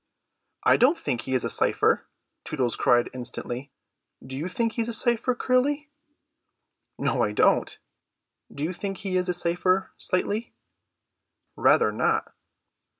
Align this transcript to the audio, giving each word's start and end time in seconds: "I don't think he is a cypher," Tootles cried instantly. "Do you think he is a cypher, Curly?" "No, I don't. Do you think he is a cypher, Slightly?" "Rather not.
"I 0.63 0.77
don't 0.77 0.97
think 0.97 1.21
he 1.21 1.35
is 1.35 1.43
a 1.43 1.49
cypher," 1.51 2.07
Tootles 2.43 2.75
cried 2.75 3.11
instantly. 3.13 3.71
"Do 4.25 4.35
you 4.35 4.47
think 4.49 4.71
he 4.71 4.81
is 4.81 4.89
a 4.89 4.93
cypher, 4.93 5.35
Curly?" 5.35 5.91
"No, 6.97 7.21
I 7.21 7.33
don't. 7.33 7.77
Do 8.51 8.63
you 8.63 8.73
think 8.73 8.97
he 8.97 9.15
is 9.15 9.29
a 9.29 9.33
cypher, 9.35 9.91
Slightly?" 9.97 10.55
"Rather 11.55 11.91
not. 11.91 12.33